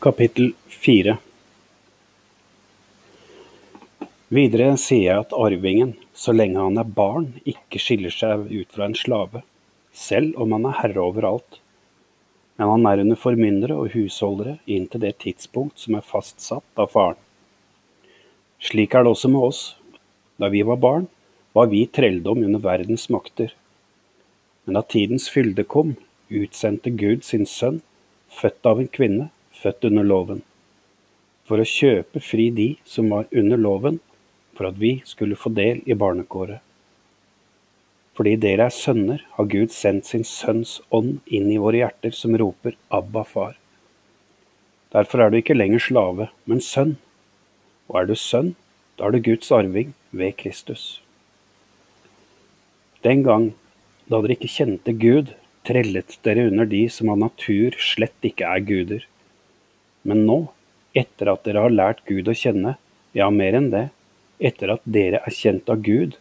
[0.00, 1.12] Kapittel 4
[4.32, 8.86] Videre sier jeg at arvingen, så lenge han er barn, ikke skiller seg ut fra
[8.88, 9.42] en slave,
[9.92, 11.58] selv om han er herre over alt.
[12.56, 17.20] Men han er under formyndere og husholdere inntil det tidspunkt som er fastsatt av faren.
[18.56, 19.60] Slik er det også med oss.
[20.40, 21.10] Da vi var barn,
[21.52, 23.52] var vi trelldom under verdens makter.
[24.64, 25.92] Men da tidens fylde kom,
[26.32, 27.82] utsendte Gud sin sønn,
[28.40, 29.28] født av en kvinne,
[29.60, 30.40] født under loven,
[31.48, 34.00] for å kjøpe fri de som var under loven,
[34.56, 36.60] for at vi skulle få del i barnekåret.
[38.18, 42.36] Fordi dere er sønner, har Gud sendt sin Sønns ånd inn i våre hjerter, som
[42.36, 43.54] roper Abba, far.
[44.92, 46.96] Derfor er du ikke lenger slave, men sønn.
[47.88, 48.54] Og er du sønn,
[48.98, 51.00] da er du Guds arving ved Kristus.
[53.06, 53.52] Den gang
[54.10, 55.32] da dere ikke kjente Gud,
[55.64, 59.06] trellet dere under de som av natur slett ikke er guder.
[60.02, 60.38] Men nå,
[60.96, 62.76] etter at dere har lært Gud å kjenne,
[63.16, 63.88] ja, mer enn det,
[64.40, 66.16] etter at dere er kjent av Gud,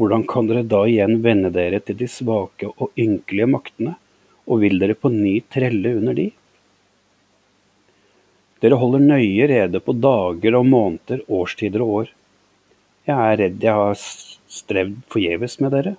[0.00, 3.96] hvordan kan dere da igjen vende dere til de svake og ynkelige maktene,
[4.48, 6.30] og vil dere på ny trelle under de?
[8.62, 12.12] Dere holder nøye rede på dager og måneder, årstider og år.
[13.08, 15.94] Jeg er redd jeg har strevd forgjeves med dere.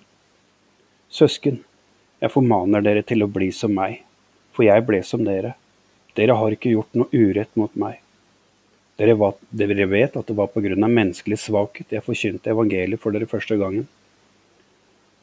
[1.12, 1.60] Søsken,
[2.24, 4.00] jeg formaner dere til å bli som meg,
[4.56, 5.58] for jeg ble som dere.
[6.18, 8.00] Dere har ikke gjort noe urett mot meg.
[9.02, 13.30] Dere, var, dere vet at det var av menneskelig svakhet jeg forkynte evangeliet for dere
[13.30, 13.88] første gangen.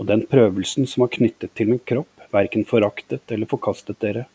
[0.00, 4.27] Og den prøvelsen som var knyttet til min kropp, verken foraktet eller forkastet dere,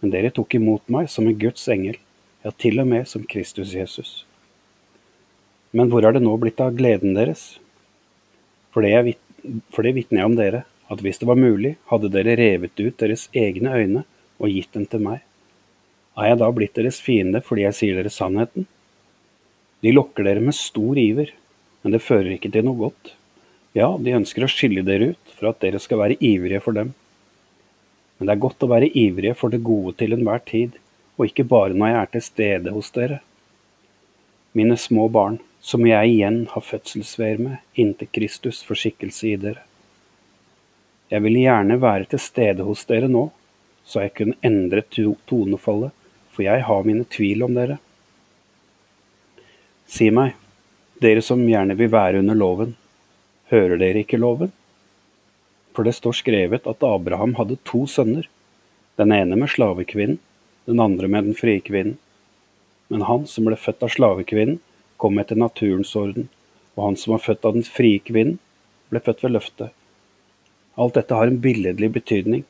[0.00, 1.98] men dere tok imot meg som en Guds engel,
[2.42, 4.24] ja, til og med som Kristus Jesus.
[5.70, 7.60] Men hvor er det nå blitt av gleden deres?
[8.74, 9.14] For det,
[9.70, 13.28] for vitner jeg om dere, at hvis det var mulig, hadde dere revet ut deres
[13.32, 14.02] egne øyne
[14.42, 15.22] og gitt dem til meg.
[16.18, 18.66] Er jeg da blitt deres fiende fordi jeg sier dere sannheten?
[19.82, 21.32] De lokker dere med stor iver,
[21.82, 23.14] men det fører ikke til noe godt.
[23.72, 26.92] Ja, de ønsker å skille dere ut for at dere skal være ivrige for dem.
[28.18, 30.76] Men det er godt å være ivrige for det gode til enhver tid,
[31.16, 33.22] og ikke bare når jeg er til stede hos dere.
[34.52, 39.64] Mine små barn, som jeg igjen har fødselsveier med inntil Kristus får skikkelse i dere.
[41.08, 43.26] Jeg ville gjerne være til stede hos dere nå,
[43.84, 45.92] så jeg kunne endre tonefallet,
[46.32, 47.78] for jeg har mine tvil om dere.
[49.92, 50.32] Si meg,
[51.04, 52.76] dere som gjerne vil være under loven,
[53.52, 54.52] hører dere ikke loven?
[55.76, 58.28] For det står skrevet at Abraham hadde to sønner,
[59.00, 60.20] den ene med slavekvinnen,
[60.68, 61.98] den andre med den frie kvinnen.
[62.92, 64.60] Men han som ble født av slavekvinnen,
[65.00, 66.28] kom etter naturens orden,
[66.76, 68.38] og han som var født av den frie kvinnen,
[68.92, 69.72] ble født ved løftet.
[70.80, 72.44] Alt dette har en billedlig betydning.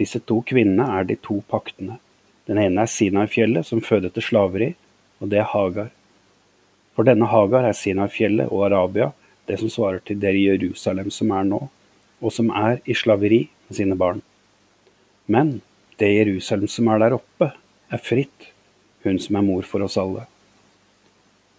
[0.00, 2.00] Disse to kvinnene er de to paktene.
[2.50, 4.72] Den ene er Sinai-fjellet, som føder til slaveri,
[5.22, 5.92] og det er Hagar.
[6.96, 9.12] For denne Hagar er Sinai-fjellet og Arabia
[9.46, 11.60] det som svarer til det Jerusalem som er nå,
[12.20, 14.22] og som er i slaveri med sine barn.
[15.30, 15.60] Men
[16.02, 17.52] det Jerusalem som er der oppe,
[17.90, 18.50] er fritt,
[19.06, 20.26] hun som er mor for oss alle.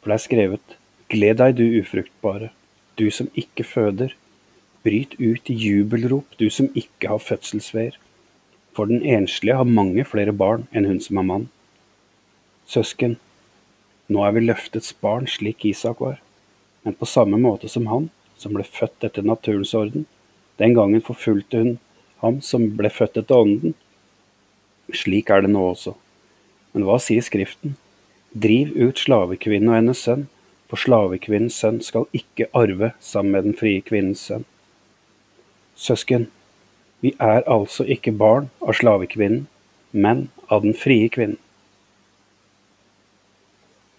[0.02, 0.78] For det er skrevet,
[1.12, 2.52] Gled deg, du ufruktbare,
[2.96, 4.16] du som ikke føder,
[4.82, 8.00] Bryt ut i jubelrop, du som ikke har fødselsveer,
[8.76, 11.46] for den enslige har mange flere barn enn hun som er mann.
[12.68, 13.18] Søsken,
[14.12, 16.20] nå er vi løftets barn slik Isak var,
[16.86, 18.10] men på samme måte som han,
[18.40, 20.08] som ble født etter naturens orden,
[20.62, 21.78] den gangen forfulgte hun
[22.22, 23.74] ham som ble født etter ånden.
[24.94, 25.96] Slik er det nå også.
[26.74, 27.76] Men hva sier Skriften?
[28.32, 30.28] Driv ut slavekvinnen og hennes sønn,
[30.72, 34.46] for slavekvinnens sønn skal ikke arve sammen med den frie kvinnens sønn.
[35.76, 36.30] Søsken,
[37.02, 39.48] vi er altså ikke barn av slavekvinnen,
[39.92, 41.40] men av den frie kvinnen.